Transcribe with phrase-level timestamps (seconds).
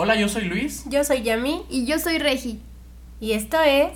[0.00, 0.84] Hola, yo soy Luis.
[0.88, 1.62] Yo soy Yami.
[1.68, 2.60] Y yo soy Regi.
[3.18, 3.88] Y esto es...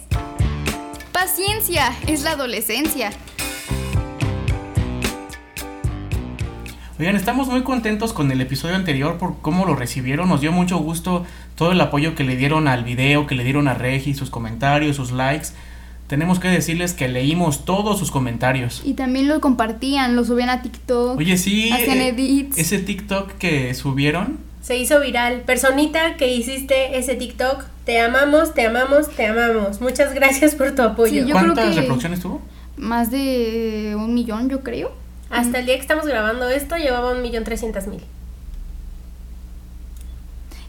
[1.12, 3.10] Paciencia, es la adolescencia.
[6.98, 10.28] Oigan, estamos muy contentos con el episodio anterior por cómo lo recibieron.
[10.28, 13.68] Nos dio mucho gusto todo el apoyo que le dieron al video, que le dieron
[13.68, 15.50] a Regi, sus comentarios, sus likes.
[16.08, 18.82] Tenemos que decirles que leímos todos sus comentarios.
[18.84, 21.16] Y también lo compartían, lo subían a TikTok.
[21.16, 21.70] Oye, sí.
[21.70, 22.58] Hacían eh, edits.
[22.58, 24.50] ese TikTok que subieron.
[24.62, 25.42] Se hizo viral.
[25.42, 29.80] Personita que hiciste ese TikTok, te amamos, te amamos, te amamos.
[29.80, 31.22] Muchas gracias por tu apoyo.
[31.24, 32.40] Sí, yo creo ¿Cuántas que- reproducciones tuvo?
[32.76, 34.92] Más de un millón, yo creo.
[35.30, 38.00] Hasta el día que estamos grabando esto llevaba un millón trescientas mil.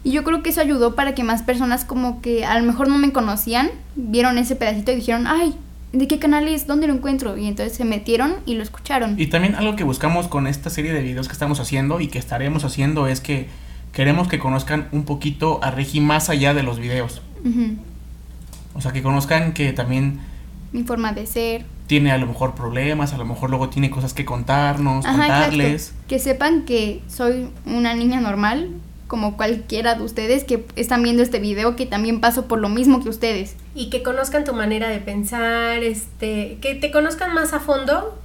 [0.02, 2.88] Y yo creo que eso ayudó para que más personas como que a lo mejor
[2.88, 5.54] no me conocían, vieron ese pedacito y dijeron, ay,
[5.92, 6.66] ¿de qué canal es?
[6.66, 7.38] ¿Dónde lo encuentro?
[7.38, 9.18] Y entonces se metieron y lo escucharon.
[9.18, 12.18] Y también algo que buscamos con esta serie de videos que estamos haciendo y que
[12.18, 13.48] estaremos haciendo es que
[13.94, 17.22] queremos que conozcan un poquito a Regi más allá de los videos.
[18.74, 20.20] O sea, que conozcan que también
[20.72, 21.64] Mi forma de ser.
[21.86, 25.88] tiene a lo mejor problemas, a lo mejor luego tiene cosas que contarnos, Ajá, contarles.
[25.88, 26.04] exacto.
[26.08, 28.70] Que sepan que soy una niña normal,
[29.06, 33.02] como cualquiera de ustedes que están viendo este video, que también paso por lo mismo
[33.02, 33.54] que ustedes.
[33.76, 38.18] Y que conozcan tu manera de pensar, este, que te conozcan más a fondo,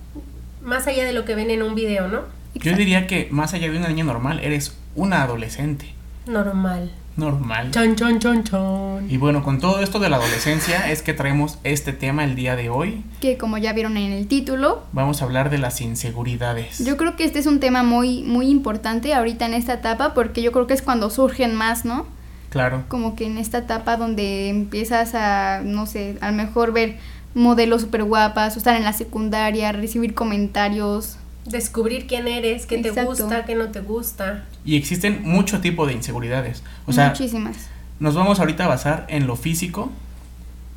[0.64, 2.22] más allá de lo que ven en un video, ¿no?
[2.56, 5.94] Yo diría que más allá de una niña normal, eres una adolescente.
[6.26, 6.92] Normal.
[7.18, 7.72] Normal.
[7.72, 9.12] Chon, chon, chon, chon.
[9.12, 12.56] Y bueno, con todo esto de la adolescencia es que traemos este tema el día
[12.56, 13.04] de hoy.
[13.20, 16.84] Que como ya vieron en el título, Vamos a hablar de las inseguridades.
[16.84, 20.42] yo creo que este es un tema muy, muy importante ahorita en esta etapa, porque
[20.42, 22.06] yo creo que es cuando surgen más, ¿no?
[22.50, 22.84] Claro.
[22.88, 26.98] Como que en esta etapa donde empiezas a, no sé, a lo mejor ver
[27.36, 31.18] modelos súper guapas, o estar en la secundaria, recibir comentarios.
[31.50, 34.46] Descubrir quién eres, qué te gusta, qué no te gusta.
[34.66, 36.64] Y existen mucho tipo de inseguridades.
[36.86, 37.58] O sea, muchísimas.
[38.00, 39.90] nos vamos ahorita a basar en lo físico.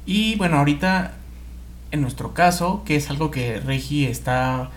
[0.07, 1.13] Y bueno, ahorita
[1.91, 4.71] en nuestro caso, que es algo que Regi está,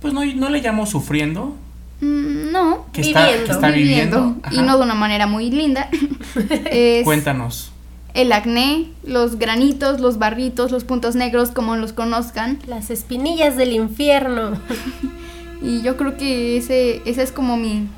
[0.00, 1.54] pues no, no le llamo sufriendo,
[2.00, 3.52] Mm, no, que está, que Viviendo.
[3.52, 4.36] está viviendo.
[4.52, 5.88] y no de una manera muy linda.
[6.70, 7.72] es Cuéntanos.
[8.14, 12.60] el acné, los granitos, los barritos, los puntos negros, como los conozcan.
[12.68, 14.52] Las espinillas del infierno.
[15.62, 17.88] Y yo creo que ese, esa es como mi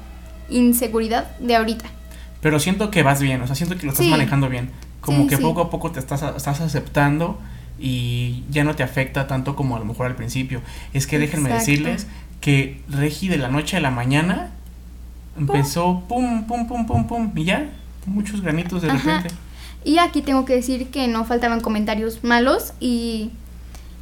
[0.49, 1.85] inseguridad de ahorita.
[2.41, 4.11] Pero siento que vas bien, o sea, siento que lo estás Sí.
[4.11, 4.71] manejando bien.
[5.01, 5.43] Como Sí, que sí.
[5.43, 7.39] poco a poco te estás, estás aceptando
[7.79, 10.61] y ya no te afecta tanto como a lo mejor al principio.
[10.93, 11.71] Es que déjenme Exacto.
[11.71, 12.07] decirles
[12.41, 14.51] que Regi de la noche a la mañana
[15.39, 17.69] empezó pum, pum, pum, pum, pum, y ya,
[18.07, 19.17] muchos granitos de Ajá.
[19.19, 19.35] repente.
[19.85, 23.31] Y aquí tengo que decir que no faltaban comentarios malos y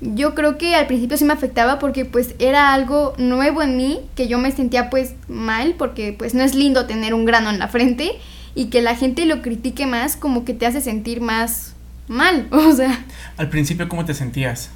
[0.00, 4.00] yo creo que al principio sí me afectaba porque pues era algo nuevo en mí
[4.14, 7.58] que yo me sentía pues mal porque pues no es lindo tener un grano en
[7.58, 8.12] la frente
[8.54, 11.74] y que la gente lo critique más como que te hace sentir más
[12.06, 13.04] mal, o sea,
[13.36, 14.70] Al principio, ¿cómo te sentías?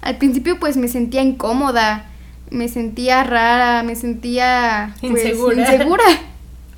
[0.00, 2.06] al principio pues me sentía incómoda,
[2.50, 5.60] me sentía rara, me sentía pues, Insegura.
[5.60, 6.04] insegura.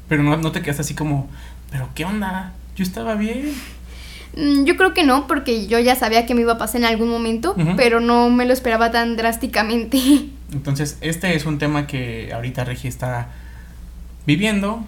[0.09, 1.29] Pero no, no te quedaste así como,
[1.71, 2.55] pero ¿qué onda?
[2.77, 3.53] Yo estaba bien.
[4.37, 6.87] Mm, Yo creo que no, porque yo ya sabía que me iba a pasar en
[6.87, 9.99] algún momento, pero no me lo esperaba tan drásticamente.
[10.53, 13.29] Entonces, este es un tema que ahorita Regi está
[14.27, 14.85] viviendo,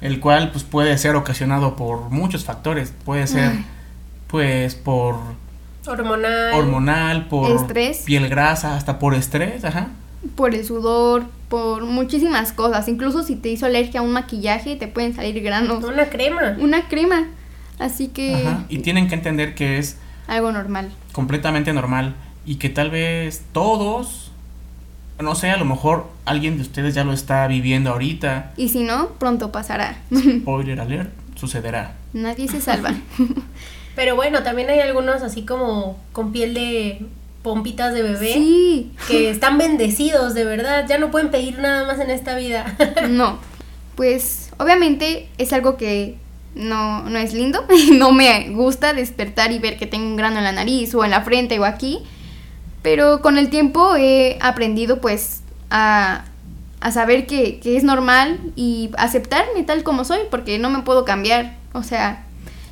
[0.00, 3.64] el cual pues puede ser ocasionado por muchos factores, puede ser Ay.
[4.28, 5.16] pues por
[5.86, 6.54] Hormonal.
[6.54, 7.98] hormonal, por Estrés.
[8.04, 9.88] piel grasa, hasta por estrés, ajá.
[10.34, 12.88] por el sudor, por muchísimas cosas.
[12.88, 15.84] Incluso si te hizo alergia a un maquillaje, te pueden salir granos.
[15.84, 16.56] Una crema.
[16.58, 17.26] Una crema.
[17.78, 18.64] Así que ajá.
[18.68, 20.90] Y tienen que entender que es algo normal.
[21.12, 22.14] completamente normal
[22.44, 24.30] y que tal vez todos,
[25.20, 28.52] no sé, a lo mejor alguien de ustedes ya lo está viviendo ahorita.
[28.56, 29.98] Y si no, pronto pasará.
[30.40, 31.94] Spoiler alert, sucederá.
[32.12, 32.94] Nadie se salva.
[33.96, 37.06] Pero bueno, también hay algunos así como con piel de
[37.42, 38.32] pompitas de bebé.
[38.34, 38.92] Sí.
[39.08, 40.86] Que están bendecidos, de verdad.
[40.88, 42.76] Ya no pueden pedir nada más en esta vida.
[43.08, 43.38] No.
[43.94, 46.16] Pues obviamente es algo que
[46.56, 47.64] no, no es lindo.
[47.92, 51.10] No me gusta despertar y ver que tengo un grano en la nariz o en
[51.10, 52.00] la frente o aquí.
[52.82, 56.24] Pero con el tiempo he aprendido pues a,
[56.80, 61.04] a saber que, que es normal y aceptarme tal como soy porque no me puedo
[61.04, 61.56] cambiar.
[61.72, 62.24] O sea,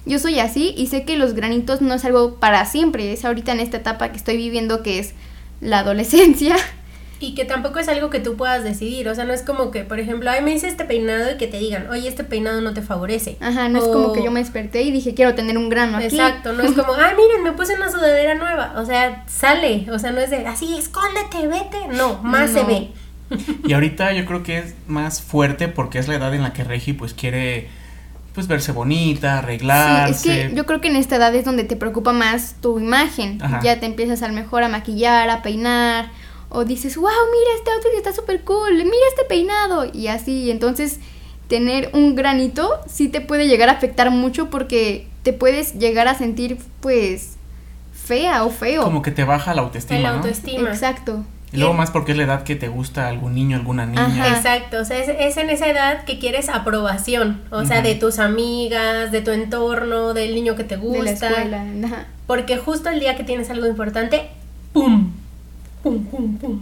[0.06, 3.12] yo soy así y sé que los granitos no es algo para siempre.
[3.12, 5.14] Es ahorita en esta etapa que estoy viviendo que es
[5.60, 6.56] la adolescencia.
[7.24, 9.08] Y que tampoco es algo que tú puedas decidir.
[9.08, 11.46] O sea, no es como que, por ejemplo, ay, me hice este peinado y que
[11.46, 13.38] te digan, oye, este peinado no te favorece.
[13.40, 16.06] Ajá, no es como que yo me desperté y dije quiero tener un grano aquí.
[16.06, 18.74] Exacto, no es como, ay, miren, me puse una sudadera nueva.
[18.76, 19.86] O sea, sale.
[19.90, 21.88] O sea, no es de, así, escóndete, vete.
[21.96, 22.90] No, más se ve.
[23.66, 26.62] Y ahorita yo creo que es más fuerte porque es la edad en la que
[26.62, 27.68] Regi pues quiere
[28.34, 30.14] pues verse bonita, arreglarse.
[30.14, 32.78] Sí, es que yo creo que en esta edad es donde te preocupa más tu
[32.80, 33.40] imagen.
[33.40, 33.60] Ajá.
[33.62, 36.10] Ya te empiezas a lo mejor a maquillar, a peinar,
[36.54, 40.50] o dices, wow, mira este outfit está súper cool, mira este peinado, y así.
[40.50, 41.00] Entonces,
[41.48, 46.14] tener un granito sí te puede llegar a afectar mucho porque te puedes llegar a
[46.14, 47.36] sentir, pues,
[47.92, 48.82] fea o feo.
[48.84, 50.16] Como que te baja la autoestima, ¿no?
[50.16, 50.70] autoestima.
[50.70, 51.24] Exacto.
[51.52, 54.04] Y luego más porque es la edad que te gusta algún niño, alguna niña.
[54.06, 54.36] Ajá.
[54.36, 58.18] Exacto, o sea, es, es en esa edad que quieres aprobación, o sea, de tus
[58.18, 61.04] amigas, de tu entorno, del niño que te De gusta.
[61.04, 61.64] la escuela.
[61.86, 62.06] ajá.
[62.26, 64.28] Porque justo el día que tienes algo importante,
[64.72, 65.12] ¡pum!
[65.84, 66.60] ¡Pum, pum, pum!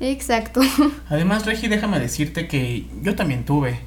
[0.00, 0.60] Exacto.
[1.08, 3.78] Además, Regi, déjame decirte que yo también tuve.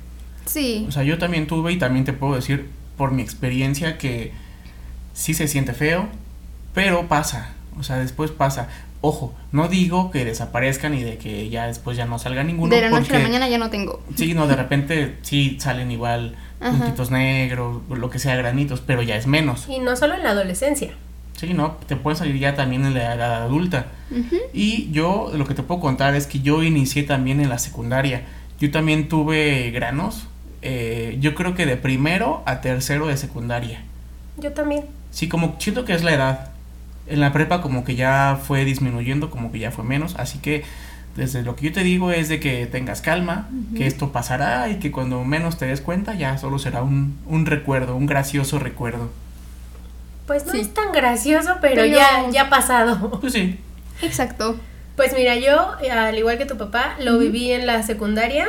[0.45, 0.85] sí.
[0.87, 4.31] O sea, yo también tuve y también te puedo decir por mi experiencia que
[5.13, 6.07] sí se siente feo,
[6.73, 7.53] pero pasa.
[7.77, 8.69] O sea, después pasa.
[9.01, 12.73] Ojo, no digo que desaparezcan y de que ya después ya no salga ninguno.
[12.75, 14.01] de la noche a la mañana ya no tengo.
[14.15, 16.71] Sí, no, de repente sí salen igual Ajá.
[16.77, 19.67] puntitos negros, lo que sea, granitos, pero ya es menos.
[19.69, 20.91] Y no solo en la adolescencia.
[21.39, 21.77] Sí, ¿no?
[21.87, 23.85] Te pueden salir ya también en la edad adulta.
[24.53, 28.23] Y yo lo que te puedo contar es que yo inicié también en la secundaria.
[28.59, 30.27] Yo también tuve granos.
[30.61, 33.81] eh, yo creo que de primero a tercero de secundaria.
[34.37, 34.83] Yo también.
[35.11, 36.49] Sí, como siento que es la edad.
[37.07, 40.15] En la prepa como que ya fue disminuyendo, como que ya fue menos.
[40.17, 40.63] Así que
[41.15, 43.47] desde lo que yo te digo es de que tengas calma,
[43.77, 47.45] que esto pasará y que cuando menos te des cuenta ya solo será un, un
[47.45, 49.09] recuerdo, un gracioso recuerdo.
[50.29, 50.59] Pues no Sí.
[50.61, 53.09] es tan gracioso, pero, Pero- ya, ya ha pasado.
[53.19, 53.59] Pues sí,
[54.03, 54.55] Exacto.
[54.95, 58.47] Pues mira, yo, al igual que tu papá, lo viví en la secundaria,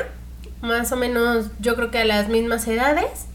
[0.63, 3.27] más o menos yo creo que a las mismas edades,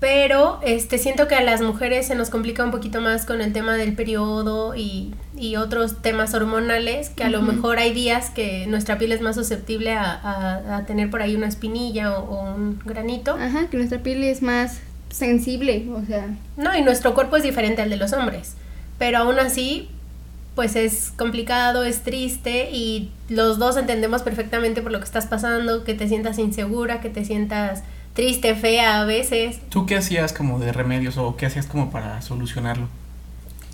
[0.00, 3.52] pero este siento que a las mujeres se nos complica un poquito más con el
[3.52, 8.66] tema del periodo y, y otros temas hormonales, que a lo mejor hay días que
[8.66, 12.54] nuestra piel es más susceptible a, a- a tener por ahí una espinilla o, o
[12.54, 13.32] un granito.
[13.38, 17.82] Ajá, que nuestra piel es más sensible, o sea, No, y nuestro cuerpo es diferente
[17.82, 18.54] al de los hombres.
[18.98, 19.88] Pero aún así,
[20.54, 25.84] pues es complicado, es triste y los dos entendemos perfectamente por lo que estás pasando,
[25.84, 27.82] que te sientas insegura, que te sientas
[28.14, 29.60] triste, fea a veces.
[29.70, 32.88] ¿tú qué hacías como de remedios o qué hacías como para solucionarlo?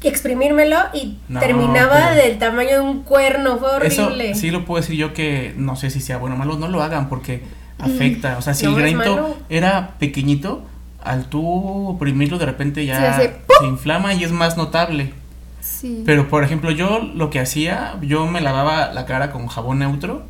[0.03, 4.35] Exprimírmelo y No, terminaba pero- del tamaño de un cuerno, fue Eso horrible.
[4.35, 6.83] sí lo puedo decir yo que no sé si sea bueno o malo, no lo
[6.83, 7.43] hagan porque
[7.79, 8.37] afecta.
[8.38, 10.62] O sea, si No, el granito era pequeñito,
[11.11, 15.12] al tú oprimirlo de repente ya Se se inflama y es más notable.
[15.61, 16.03] sí.
[16.05, 20.26] Pero por ejemplo, yo lo que hacía, yo me lavaba la cara con jabón neutro.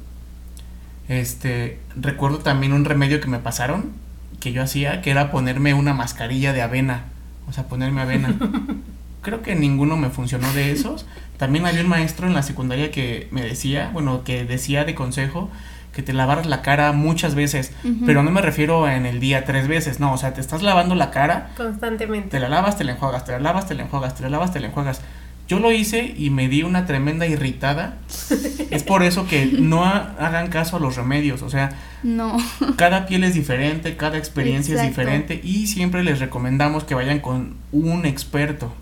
[1.08, 3.92] Este, recuerdo también un remedio que me pasaron,
[4.40, 7.04] que yo hacía, que era ponerme una mascarilla de avena.
[7.48, 8.34] O sea, ponerme avena.
[9.22, 11.06] Creo que ninguno me funcionó de esos.
[11.36, 15.50] También había un maestro en la secundaria que me decía, bueno, que decía de consejo
[15.96, 17.72] que te lavaras la cara muchas veces,
[18.04, 20.94] pero no me refiero en el día tres veces, no, o sea, te estás lavando
[20.94, 22.28] la cara Constantemente.
[22.28, 24.52] te la lavas, te la enjuagas, te la lavas, te la enjuagas, te la lavas,
[24.52, 25.00] te la enjuagas.
[25.48, 27.94] Yo lo hice y me di una tremenda irritada.
[28.70, 31.42] es por eso que no ha- hagan caso a los remedios.
[31.42, 31.70] O sea,
[32.02, 32.36] No.
[32.76, 37.54] cada piel es diferente, cada experiencia es diferente y siempre les recomendamos que vayan con
[37.72, 38.74] un experto.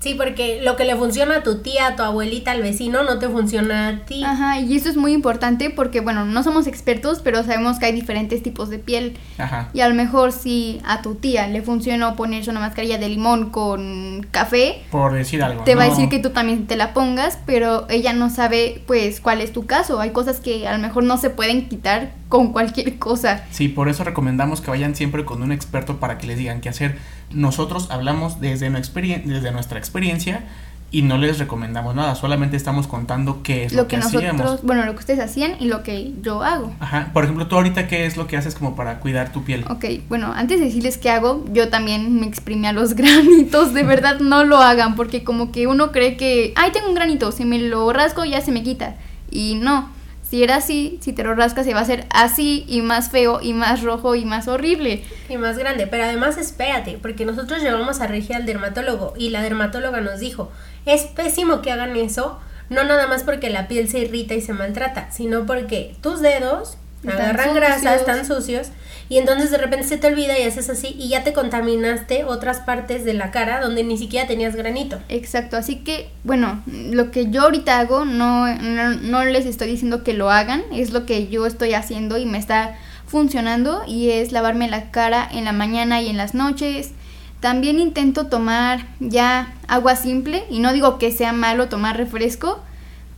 [0.00, 3.18] Sí, porque lo que le funciona a tu tía, a tu abuelita, al vecino, no
[3.18, 4.22] te funciona a ti.
[4.24, 7.92] Ajá, y eso es muy importante porque, bueno, no somos expertos, pero sabemos que hay
[7.92, 9.16] diferentes tipos de piel.
[9.38, 9.70] Ajá.
[9.72, 13.50] Y a lo mejor si a tu tía le funcionó ponerse una mascarilla de limón
[13.50, 15.64] con café, Por decir algo.
[15.64, 19.20] te va a decir que tú también te la pongas, pero ella no sabe pues
[19.20, 20.00] cuál es tu caso.
[20.00, 23.44] Hay cosas que a lo mejor no se pueden quitar con cualquier cosa.
[23.50, 26.68] Sí, por eso recomendamos que vayan siempre con un experto para que les digan qué
[26.68, 26.98] hacer.
[27.30, 30.44] Nosotros hablamos desde, nuestra experiencia
[30.90, 34.62] y no les recomendamos nada, solamente estamos contando qué es lo, Lo que nosotros, hacíamos.
[34.62, 36.72] bueno, lo que ustedes hacían y lo que yo hago.
[36.80, 39.64] Ajá, por ejemplo, tú ahorita qué es lo que haces como para cuidar tu piel.
[39.68, 44.20] Ok, bueno, antes de decirles qué hago, yo también me exprimía los granitos, de verdad
[44.20, 47.58] no lo hagan, porque como que uno cree que, ay, tengo un granito, si me
[47.58, 48.96] lo rasco ya se me quita.
[49.30, 49.90] Y no,
[50.28, 53.40] si era así, si te lo rascas se va a hacer así y más feo
[53.40, 55.02] y más rojo y más horrible.
[55.28, 59.42] Y más grande, pero además espérate, porque nosotros llevamos a Regia al dermatólogo y la
[59.42, 60.50] dermatóloga nos dijo,
[60.84, 64.52] es pésimo que hagan eso, no nada más porque la piel se irrita y se
[64.52, 67.96] maltrata, sino porque tus dedos agarran grasa, sucios.
[67.96, 68.68] están sucios
[69.08, 72.60] y entonces de repente se te olvida y haces así y ya te contaminaste otras
[72.60, 74.98] partes de la cara donde ni siquiera tenías granito.
[75.08, 80.04] Exacto, así que, bueno, lo que yo ahorita hago, no, no, no les estoy diciendo
[80.04, 84.32] que lo hagan, es lo que yo estoy haciendo y me está funcionando y es
[84.32, 86.92] lavarme la cara en la mañana y en las noches.
[87.40, 92.60] También intento tomar ya agua simple y no digo que sea malo tomar refresco,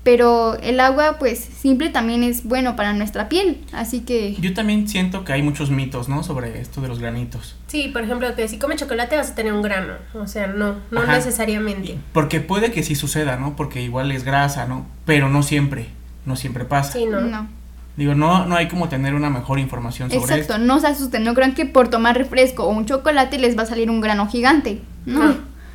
[0.03, 3.59] Pero el agua, pues, simple también es bueno para nuestra piel.
[3.73, 4.35] Así que.
[4.41, 6.23] Yo también siento que hay muchos mitos, ¿no?
[6.23, 7.57] Sobre esto de los granitos.
[7.67, 9.95] Sí, por ejemplo, que si comes chocolate vas a tener un grano.
[10.15, 11.17] O sea, no, no Ajá.
[11.17, 11.99] necesariamente.
[12.15, 13.57] Porque puede que sí suceda, ¿no?
[13.57, 14.87] Porque igual es grasa, ¿no?
[15.05, 15.89] Pero no siempre.
[16.25, 16.93] No siempre pasa.
[16.93, 17.21] Sí, no.
[17.21, 17.49] No.
[17.97, 20.59] Digo, no, no hay como tener una mejor información sobre Exacto, esto.
[20.59, 21.25] no se asusten.
[21.25, 24.27] No crean que por tomar refresco o un chocolate les va a salir un grano
[24.29, 24.81] gigante.
[25.05, 25.25] No.
[25.25, 25.31] No.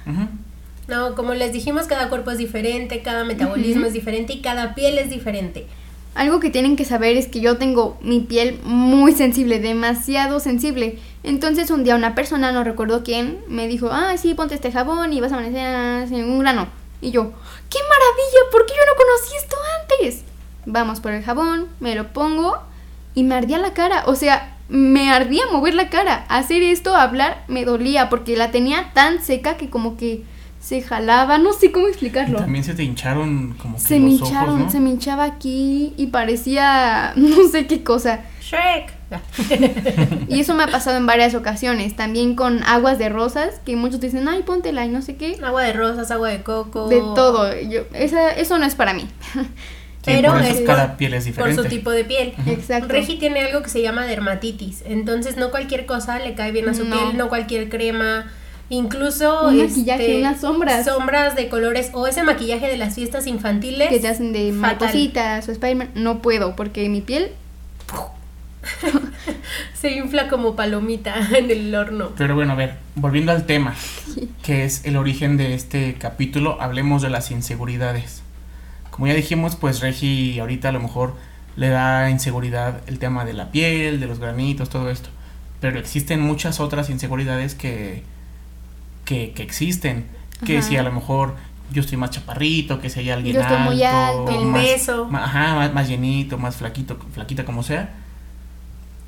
[0.08, 0.28] Ujú.
[0.88, 5.00] No, como les dijimos, cada cuerpo es diferente, cada metabolismo es diferente y cada piel
[5.00, 5.66] es diferente.
[6.14, 10.98] Algo que tienen que saber es que yo tengo mi piel muy sensible, demasiado sensible.
[11.24, 15.12] Entonces un día una persona, no recuerdo quién, me dijo, ah, sí, ponte este jabón
[15.12, 16.68] y vas a amanecer sin un grano.
[17.02, 17.34] Y yo,
[17.70, 18.52] ¡qué maravilla!
[18.52, 20.24] ¿Por qué yo no conocí esto antes?
[20.66, 22.60] Vamos por el jabón, me lo pongo
[23.14, 24.04] y me ardía la cara.
[24.08, 26.26] O sea, me ardía mover la cara.
[26.30, 30.24] Hacer esto, hablar, me dolía porque la tenía tan seca que como que
[30.66, 32.40] se jalaba, no sé cómo Y explicarlo.
[32.40, 34.72] también se te hincharon como que Se me los ojos, hincharon, ¿no?
[34.72, 38.22] se me hinchaba aquí y parecía no sé qué cosa.
[38.42, 38.94] Shrek.
[40.28, 41.96] Y eso me ha pasado en varias ocasiones.
[41.96, 45.38] También con aguas de rosas, que muchos dicen, ay, póntela y no sé qué.
[45.44, 46.88] agua de rosas, agua de coco.
[46.88, 47.52] De todo.
[47.62, 49.08] Yo, esa, eso no es para mí.
[49.36, 49.42] Sí,
[50.14, 51.64] Pero por eso es cada piel es Por diferente.
[51.64, 52.34] su tipo de piel.
[52.48, 52.88] Exacto.
[52.90, 54.84] Regi tiene algo que se llama dermatitis.
[54.86, 56.96] Entonces no cualquier cosa le cae bien a su No.
[56.96, 58.32] piel, no cualquier crema.
[58.70, 60.86] Incluso Un este, maquillaje, unas sombras.
[60.86, 63.90] Sombras de colores o ese maquillaje de las fiestas infantiles.
[63.90, 65.90] Que te hacen de maripositas o Spiderman.
[65.94, 67.32] No puedo, porque mi piel.
[69.74, 72.10] Se infla como palomita en el horno.
[72.18, 73.76] Pero bueno, a ver, volviendo al tema,
[74.42, 78.24] que es el origen de este capítulo, hablemos de las inseguridades.
[78.90, 81.14] Como ya dijimos, pues Regi ahorita a lo mejor
[81.56, 85.10] le da inseguridad el tema de la piel, de los granitos, todo esto.
[85.60, 88.04] Pero existen muchas otras inseguridades que,
[89.06, 90.06] que, que existen.
[90.46, 90.68] Que Ajá.
[90.68, 91.36] si a lo mejor
[91.72, 94.30] yo estoy más chaparrito, que si hay alguien Yo estoy muy alto.
[94.30, 97.94] El más, ma- ajá, más, más llenito, más flaquito, flaquita como sea.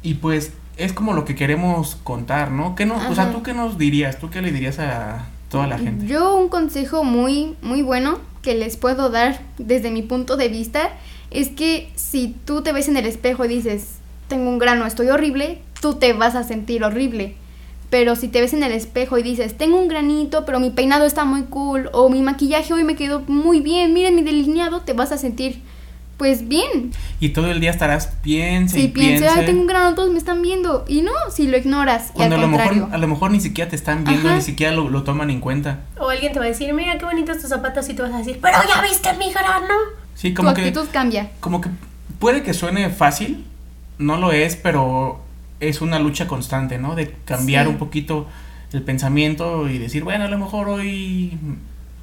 [0.01, 2.75] Y pues es como lo que queremos contar, ¿no?
[2.75, 3.32] ¿Qué no, o sea.
[3.32, 4.20] ¿tú qué nos dirías?
[4.20, 6.06] ¿Tú qué le dirías a toda la gente?
[6.08, 10.92] Yo un consejo muy, muy bueno que les puedo dar desde mi punto de vista
[11.32, 13.96] es que si tú te ves en el espejo y dices,
[14.30, 17.36] tengo un grano, estoy horrible, tú te vas a sentir horrible.
[17.89, 21.06] Pero si te ves en el espejo y dices, tengo un granito, pero mi peinado
[21.06, 24.91] está muy cool, o mi maquillaje hoy me quedó muy bien, miren mi delineado, te
[24.91, 25.62] vas a sentir,
[26.17, 26.91] pues bien.
[27.22, 29.39] Y todo el día estarás piense y Si piensas, piense.
[29.39, 30.84] "Ay, tengo un grano, todos me están viendo.
[30.88, 32.10] Y no, si lo ignoras.
[32.10, 32.74] Y Cuando a lo, contrario.
[32.82, 34.36] mejor, a lo mejor ni siquiera te están viendo, Ajá.
[34.38, 35.82] ni siquiera lo, lo toman en cuenta.
[36.00, 38.17] O alguien te va a decir, mira qué bonitos tus zapatos y tú vas a
[38.17, 39.74] decir, pero ya viste mi grano.
[40.15, 41.29] Sí, tu como que, actitud cambia.
[41.39, 41.70] como que
[42.20, 43.46] puede que suene fácil,
[44.00, 45.22] no lo es, pero
[45.60, 46.96] es una lucha constante, ¿no?
[46.96, 47.72] De cambiar Sí.
[47.72, 48.28] un poquito
[48.74, 51.38] el pensamiento y decir, bueno, a lo mejor hoy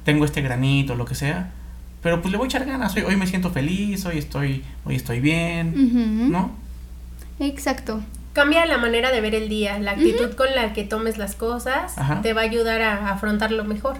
[0.03, 1.51] tengo este granito, lo que sea,
[2.01, 4.95] pero pues le voy a echar ganas, hoy, hoy me siento feliz, hoy estoy, hoy
[4.95, 6.31] estoy bien.
[6.31, 6.51] ¿no?
[7.39, 8.01] Exacto.
[8.33, 11.97] Cambia la manera de ver el día, la actitud con la que tomes las cosas
[11.97, 12.21] Ajá.
[12.21, 13.95] te va a ayudar a afrontarlo mejor.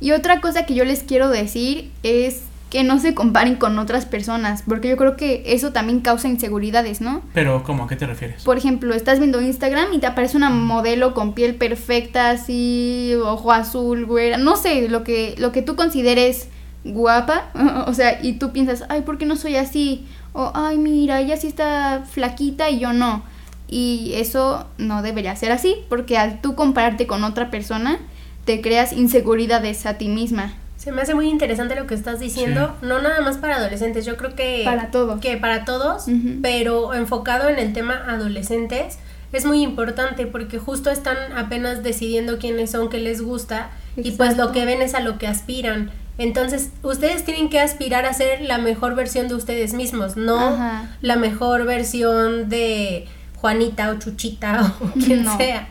[0.00, 4.06] Y otra cosa que yo les quiero decir es que no se comparen con otras
[4.06, 7.20] personas, porque yo creo que eso también causa inseguridades, ¿no?
[7.34, 7.84] Pero, ¿cómo?
[7.84, 8.44] ¿A qué te refieres?
[8.44, 13.50] Por ejemplo, estás viendo Instagram y te aparece una modelo con piel perfecta, así, ojo
[13.50, 16.48] azul, güera, no sé, lo que, lo que tú consideres
[16.84, 17.50] guapa,
[17.86, 20.06] o sea, y tú piensas, ay, ¿por qué no soy así?
[20.32, 23.24] O, ay, mira, ella sí está flaquita y yo no.
[23.68, 27.98] Y eso no debería ser así, porque al tú compararte con otra persona,
[28.44, 30.54] te creas inseguridades a ti misma.
[30.80, 34.16] Se me hace muy interesante lo que estás diciendo, no nada más para adolescentes, yo
[34.16, 35.20] creo que Para todos.
[35.20, 36.06] que para todos,
[36.40, 38.98] pero enfocado en el tema adolescentes
[39.32, 44.38] es muy importante porque justo están apenas decidiendo quiénes son, qué les gusta y pues
[44.38, 45.90] lo que ven es a lo que aspiran.
[46.16, 50.96] Entonces, ustedes tienen que aspirar a ser la mejor versión de ustedes mismos, no Ajá.
[51.02, 53.06] la mejor versión de
[53.36, 55.36] Juanita o Chuchita o quien No.
[55.36, 55.68] sea,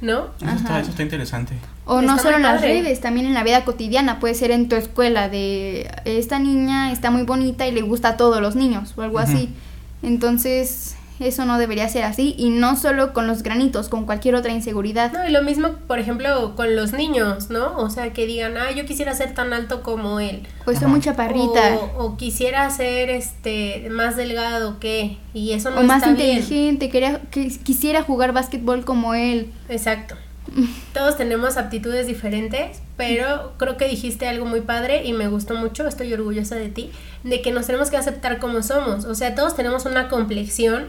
[0.00, 0.26] ¿no?
[0.40, 0.80] Eso está, Ajá.
[0.80, 1.54] eso está interesante.
[1.84, 4.76] O no solo en las redes, también en la vida cotidiana, puede ser en tu
[4.76, 9.02] escuela de esta niña está muy bonita y le gusta a todos los niños o
[9.02, 9.52] algo así.
[10.02, 14.52] Entonces, eso no debería ser así y no solo con los granitos, con cualquier otra
[14.52, 15.12] inseguridad.
[15.12, 17.76] No, y lo mismo, por ejemplo, con los niños, ¿no?
[17.78, 20.46] O sea, que digan, ah, yo quisiera ser tan alto como él.
[20.66, 20.88] O estoy Ajá.
[20.88, 26.02] muy chaparrita O, o quisiera ser este más delgado que y eso no o más
[26.02, 26.12] bien.
[26.12, 29.52] inteligente, quería, que, quisiera jugar básquetbol como él.
[29.68, 30.16] Exacto.
[30.94, 35.86] Todos tenemos aptitudes diferentes, pero creo que dijiste algo muy padre y me gustó mucho,
[35.86, 36.90] estoy orgullosa de ti,
[37.24, 39.04] de que nos tenemos que aceptar como somos.
[39.04, 40.88] O sea, todos tenemos una complexión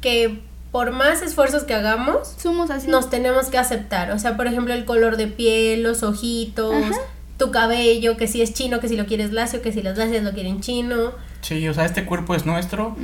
[0.00, 0.40] que
[0.72, 2.88] por más esfuerzos que hagamos, Somos así.
[2.88, 4.10] nos tenemos que aceptar.
[4.12, 6.96] O sea, por ejemplo, el color de piel, los ojitos, Ajá.
[7.38, 10.22] tu cabello, que si es chino, que si lo quieres lacio, que si los lacios
[10.22, 11.12] lo quieren chino.
[11.40, 12.96] Sí, o sea, este cuerpo es nuestro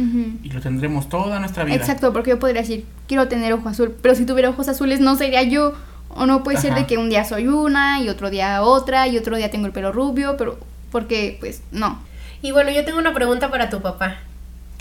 [0.42, 1.76] y lo tendremos toda nuestra vida.
[1.76, 5.16] Exacto, porque yo podría decir, quiero tener ojo azul, pero si tuviera ojos azules no
[5.16, 5.72] sería yo.
[6.16, 9.18] O no puede ser de que un día soy una y otro día otra y
[9.18, 10.58] otro día tengo el pelo rubio, pero
[10.92, 12.00] porque pues no.
[12.40, 14.18] Y bueno, yo tengo una pregunta para tu papá.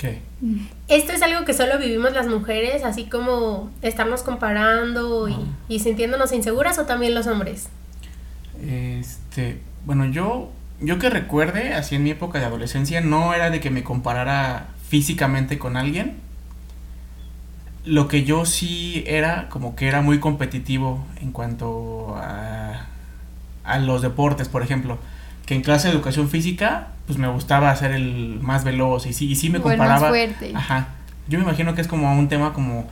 [0.04, 0.20] ¿Qué?
[0.90, 5.38] ¿Esto es algo que solo vivimos las mujeres, así como estarnos comparando y, Ah.
[5.70, 7.70] y sintiéndonos inseguras o también los hombres?
[8.62, 13.62] Este, bueno, yo, yo que recuerde, así en mi época de adolescencia, no era de
[13.62, 16.18] que me comparara físicamente con alguien.
[17.86, 22.88] Lo que yo sí era, como que era muy competitivo en cuanto a,
[23.64, 24.98] a los deportes, por ejemplo.
[25.46, 29.30] Que en clase de educación física, pues me gustaba ser el más veloz y sí,
[29.30, 30.10] y sí me O el más comparaba.
[30.10, 30.52] fuerte.
[30.56, 30.90] Ajá.
[31.28, 32.88] Yo me imagino que es como un tema como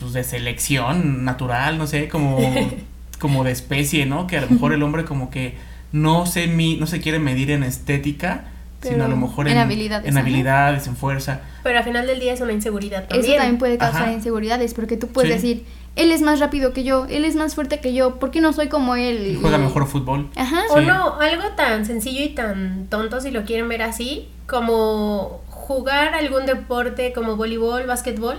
[0.00, 2.38] pues, de selección natural, no sé, como,
[3.18, 4.26] como de especie, ¿no?
[4.26, 5.56] Que a lo mejor el hombre como que
[5.92, 8.44] no se, mi, no se quiere medir en estética,
[8.90, 11.40] sino a lo Pero mejor en en, habilidades, en habilidades, en fuerza.
[11.62, 13.36] Pero al final del día es una inseguridad Eso también.
[13.36, 14.12] también puede causar Ajá.
[14.12, 15.34] inseguridades, porque tú puedes Sí.
[15.54, 15.66] decir,
[15.96, 18.52] él es más rápido que yo, él es más fuerte que yo, ¿por qué no
[18.52, 19.26] soy como él?
[19.26, 20.28] Y juega Y- mejor fútbol.
[20.36, 20.60] Ajá.
[20.70, 26.14] O no, algo tan sencillo y tan tonto si lo quieren ver así, como jugar
[26.14, 28.36] algún deporte como voleibol, básquetbol.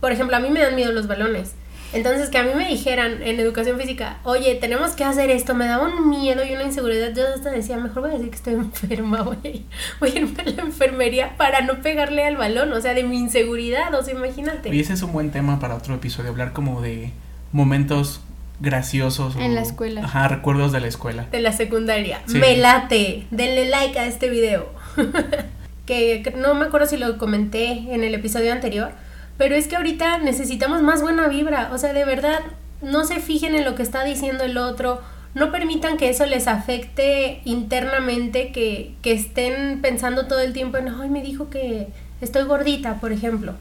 [0.00, 1.54] Por ejemplo, a mí me dan miedo los balones.
[1.92, 5.66] Entonces, que a mí me dijeran en educación física, oye, tenemos que hacer esto, me
[5.66, 7.14] daba un miedo y una inseguridad.
[7.14, 9.64] Yo hasta decía, mejor voy a decir que estoy enferma, voy a, ir-
[10.00, 13.16] voy a irme a la enfermería para no pegarle al balón, o sea, de mi
[13.18, 14.74] inseguridad, o sea, imagínate.
[14.74, 17.10] Y ese es un buen tema para otro episodio, hablar como de
[17.52, 18.20] momentos
[18.60, 19.36] graciosos.
[19.36, 20.02] En o- la escuela.
[20.04, 21.26] Ajá, recuerdos de la escuela.
[21.30, 22.20] de la secundaria.
[22.26, 22.36] Sí.
[22.38, 23.26] Me late.
[23.30, 24.66] Denle like a este video.
[25.86, 28.90] que no me acuerdo si lo comenté en el episodio anterior.
[29.38, 31.70] Pero es que ahorita necesitamos más buena vibra.
[31.72, 32.40] O sea, de verdad,
[32.82, 35.00] no se fijen en lo que está diciendo el otro.
[35.34, 40.88] No permitan que eso les afecte internamente, que, que estén pensando todo el tiempo en,
[40.88, 41.88] ay, me dijo que
[42.20, 43.54] estoy gordita, por ejemplo.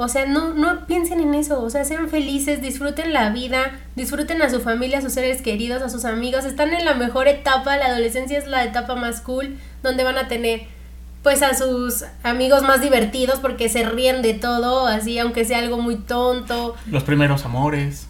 [0.00, 4.40] O sea, no, no piensen en eso, o sea, sean felices, disfruten la vida, disfruten
[4.42, 7.76] a su familia, a sus seres queridos, a sus amigos, están en la mejor etapa,
[7.76, 10.68] la adolescencia es la etapa más cool, donde van a tener
[11.22, 15.78] pues a sus amigos más divertidos porque se ríen de todo, así aunque sea algo
[15.78, 16.74] muy tonto.
[16.90, 18.06] Los primeros amores.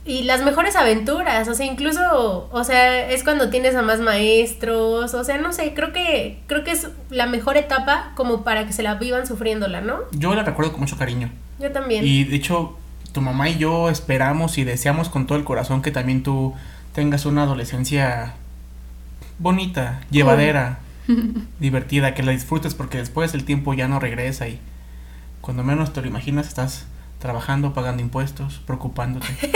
[0.08, 5.12] Y las mejores aventuras, o sea, incluso, o sea, es cuando tienes a más maestros,
[5.12, 8.72] o sea, no sé, creo que creo que es la mejor etapa como para que
[8.72, 9.98] se la vivan sufriéndola, ¿no?
[10.12, 11.30] Yo la recuerdo con mucho cariño.
[11.60, 12.06] Yo también.
[12.06, 12.78] Y de hecho,
[13.12, 16.54] tu mamá y yo esperamos y deseamos con todo el corazón que también tú
[16.94, 18.34] tengas una adolescencia
[19.38, 20.78] bonita, llevadera,
[21.60, 24.58] divertida, que la disfrutes porque después el tiempo ya no regresa y
[25.40, 26.86] cuando menos te lo imaginas estás
[27.20, 29.26] trabajando, pagando impuestos, preocupándote.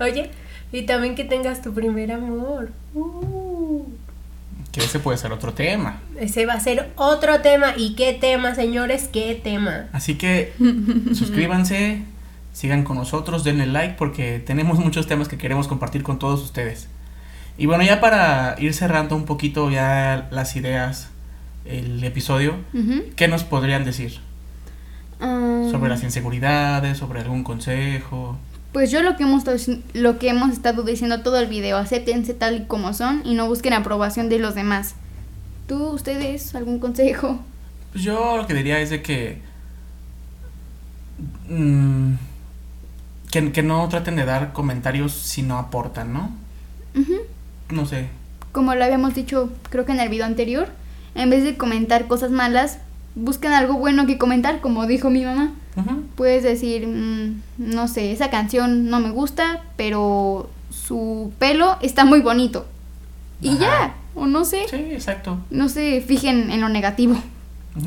[0.00, 0.30] Oye,
[0.72, 2.72] y también que tengas tu primer amor.
[2.94, 3.84] Uh,
[4.72, 6.00] Que ese puede ser otro tema.
[6.18, 7.74] ese va a ser otro tema.
[7.76, 9.08] ¿Y qué tema, señores?
[9.12, 9.86] ¿Qué tema?
[9.92, 10.52] Así que
[11.14, 12.02] suscríbanse,
[12.52, 16.88] sigan con nosotros, denle like porque tenemos muchos temas que queremos compartir con todos ustedes.
[17.56, 21.08] Y bueno, ya para ir cerrando un poquito ya las ideas,
[21.64, 22.56] el episodio.
[23.16, 24.20] ¿qué nos podrían decir
[25.20, 28.36] Ah, sobre las inseguridades, sobre algún consejo?
[28.72, 29.44] Pues yo lo que hemos
[29.92, 33.46] lo que hemos estado diciendo todo el video, acéptense tal y como son y no
[33.46, 34.96] busquen aprobación de los demás.
[35.68, 37.38] ¿Tú, ustedes, algún consejo?
[37.92, 39.40] Pues yo lo que diría es de que
[41.48, 42.14] mm,
[43.30, 46.32] que, que no traten de dar comentarios si no aportan, ¿no?
[46.96, 47.14] Ujú.
[47.74, 48.06] No sé.
[48.52, 50.68] Como lo habíamos dicho, creo que en el video anterior,
[51.14, 52.78] en vez de comentar cosas malas,
[53.16, 55.52] busquen algo bueno que comentar, como dijo mi mamá.
[55.76, 56.02] Ujú.
[56.14, 62.20] Puedes decir, mm, no sé, esa canción no me gusta, pero su pelo está muy
[62.20, 62.66] bonito.
[63.40, 63.58] Y Ajá.
[63.60, 65.38] ya, o no sé, Sí, exacto.
[65.50, 67.16] no se fijen en lo negativo.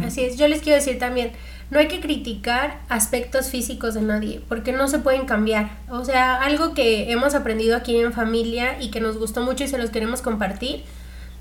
[0.05, 1.31] Así es, yo les quiero decir también,
[1.69, 5.69] no hay que criticar aspectos físicos de nadie, porque no se pueden cambiar.
[5.89, 9.67] O sea, algo que hemos aprendido aquí en familia y que nos gustó mucho y
[9.67, 10.83] se los queremos compartir,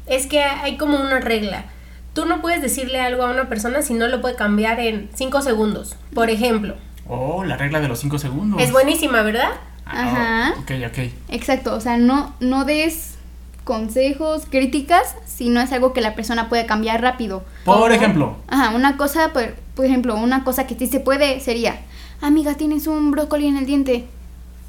[0.07, 1.65] es que hay como una regla.
[2.13, 5.43] Tú no puedes decirle algo a una persona si no lo puede cambiar en 5
[5.43, 5.97] segundos.
[6.15, 6.75] Por ejemplo,
[7.09, 8.61] Oh, la regla de los 5 segundos.
[8.61, 9.51] es buenísima, ¿verdad?
[9.85, 10.61] Ah, Ajá.
[10.61, 10.99] ok, ok.
[11.29, 13.16] Exacto, o sea, no, no des
[13.67, 17.43] consejos, críticas, si no es algo que la persona puede cambiar rápido.
[17.65, 21.81] Por ejemplo, Ajá, una cosa, por, por ejemplo, una cosa que sí se puede sería,
[22.21, 24.07] amiga, tienes un brócoli en el diente.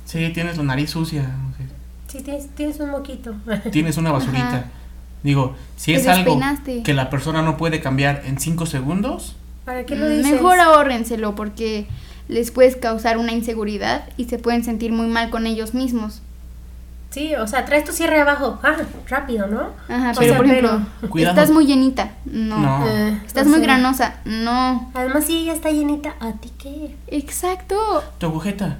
[0.05, 1.21] sí, tienes la nariz sucia.
[1.21, 1.63] no sé,
[2.07, 3.35] Si tienes, tienes un moquito.
[3.71, 4.47] Tienes una basurita.
[4.47, 4.65] Ajá.
[5.21, 6.39] Digo, si es algo
[6.83, 10.31] que la persona no puede cambiar en 5 segundos, ¿Para qué lo dices?
[10.31, 11.85] Mejor ahórrenselo porque
[12.29, 16.23] les puedes causar una inseguridad y se pueden sentir muy mal con ellos mismos.
[17.17, 18.59] Sí, o sea, traes tu cierre abajo.
[18.61, 18.75] Ah,
[19.07, 19.71] rápido, ¿no?
[19.89, 21.33] Ajá, O pero sea, por ejemplo, Cuidado.
[21.35, 22.11] estás muy llenita.
[22.25, 22.59] No.
[22.59, 22.87] No.
[22.87, 24.15] Eh, Estás o muy sea, granosa.
[24.25, 24.91] No.
[24.93, 26.13] Además, sí, ya está llenita.
[26.19, 26.95] ¿A ti qué?
[27.07, 28.03] Exacto.
[28.19, 28.77] Tu agujeta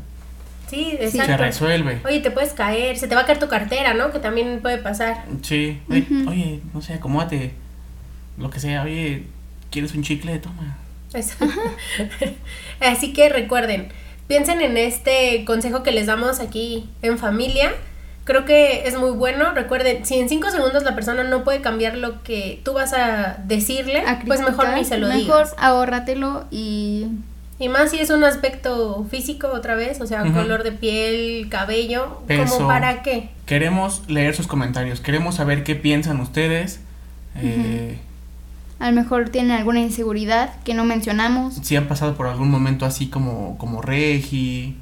[0.70, 1.38] Sí, se exacto.
[1.38, 2.02] resuelve.
[2.06, 4.12] Oye, te puedes caer, se te va a caer tu cartera, ¿no?
[4.12, 5.24] Que también puede pasar.
[5.42, 5.80] Sí.
[5.90, 7.54] Oye, no sé, acomódate.
[8.38, 9.24] Lo que sea, oye,
[9.72, 10.38] ¿quieres un chicle?
[10.40, 10.78] Toma.
[11.14, 11.36] Eso.
[12.82, 13.88] Así que recuerden,
[14.28, 17.72] piensen en este consejo que les damos aquí en familia.
[18.28, 19.54] Creo que es muy bueno.
[19.54, 23.38] Recuerden, si en cinco segundos la persona no puede cambiar lo que tú vas a
[23.46, 25.56] decirle, A pues mejor ni se lo Mejor digas.
[25.58, 27.08] ahórratelo y
[27.58, 32.22] Y más si es un aspecto físico otra vez, o sea, color de piel, cabello,
[32.28, 32.54] Peso.
[32.58, 33.30] como para qué.
[33.46, 36.82] Queremos leer sus comentarios, queremos saber qué piensan ustedes.
[37.42, 37.98] eh,
[38.80, 41.56] a lo mejor tienen alguna inseguridad que no mencionamos.
[41.64, 44.76] si han pasado por algún momento así como, como Regi.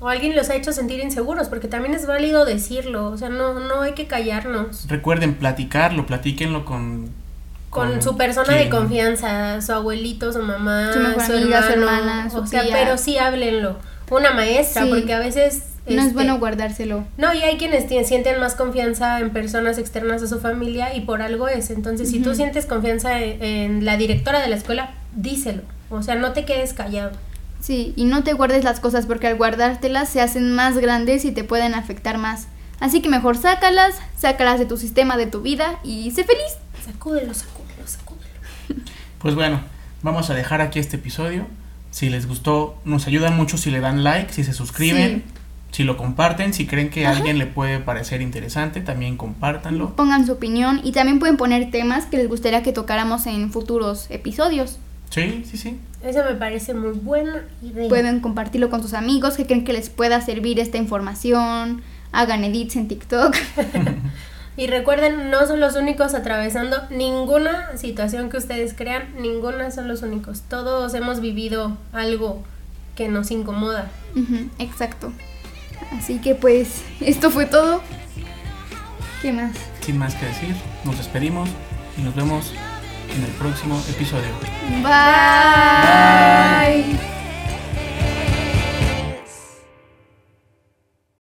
[0.00, 3.60] O alguien los ha hecho sentir inseguros, porque también es válido decirlo, o sea, no,
[3.60, 4.86] no hay que callarnos.
[4.88, 7.10] Recuerden platicarlo, platíquenlo con...
[7.68, 11.98] Con su persona de confianza, su abuelito, su mamá, Su mejor su amiga, su hermano,
[11.98, 12.72] hermana, su o sea, tía.
[12.72, 13.76] pero sí háblenlo.
[14.10, 14.88] Una maestra, Sí.
[14.90, 15.64] porque a veces...
[15.86, 17.04] No es este, bueno guardárselo.
[17.16, 21.22] No, y hay quienes sienten más confianza en personas externas a su familia y por
[21.22, 21.70] algo es.
[21.70, 25.62] Entonces, si tú sientes confianza en, en la directora de la escuela, díselo.
[25.90, 27.12] O sea, no te quedes callado.
[27.60, 31.32] Sí, y no te guardes las cosas porque al guardártelas se hacen más grandes y
[31.32, 32.48] te pueden afectar más.
[32.80, 36.56] Así que mejor sácalas, sácalas de tu sistema, de tu vida y sé feliz.
[36.84, 38.30] Sacúdelo, sacúdelo, sacúdelo.
[39.18, 39.60] Pues bueno,
[40.02, 41.46] vamos a dejar aquí este episodio.
[41.90, 45.24] Si les gustó, nos ayudan mucho si le dan like, si se suscriben,
[45.72, 49.94] si lo comparten, si creen que a alguien le puede parecer interesante, también compártanlo.
[49.94, 54.06] Pongan su opinión y también pueden poner temas que les gustaría que tocáramos en futuros
[54.08, 54.78] episodios.
[55.10, 55.78] Sí, sí, sí.
[56.02, 57.88] Eso me parece muy buena idea.
[57.88, 61.82] Pueden compartirlo con sus amigos que creen que les pueda servir esta información.
[62.12, 63.36] Hagan edits en TikTok.
[64.56, 70.02] Y recuerden, no son los únicos atravesando ninguna situación que ustedes crean, ninguna son los
[70.02, 70.42] únicos.
[70.42, 72.42] Todos hemos vivido algo
[72.94, 73.90] que nos incomoda.
[74.58, 75.12] Exacto.
[75.96, 77.80] Así que pues esto fue todo.
[79.22, 79.56] ¿Qué más?
[79.80, 81.48] Sin más que decir, nos despedimos
[81.96, 82.52] y nos vemos
[83.14, 84.32] en el próximo episodio.
[84.82, 85.20] Bye.